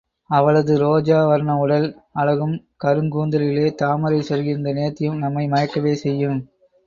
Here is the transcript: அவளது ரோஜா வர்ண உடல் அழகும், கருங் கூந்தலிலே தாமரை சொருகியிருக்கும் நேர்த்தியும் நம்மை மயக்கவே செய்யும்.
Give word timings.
அவளது 0.29 0.77
ரோஜா 0.77 1.25
வர்ண 1.25 1.57
உடல் 1.57 1.85
அழகும், 2.13 2.55
கருங் 2.83 3.11
கூந்தலிலே 3.11 3.67
தாமரை 3.75 4.19
சொருகியிருக்கும் 4.21 4.79
நேர்த்தியும் 4.79 5.21
நம்மை 5.21 5.45
மயக்கவே 5.47 5.93
செய்யும். 6.05 6.39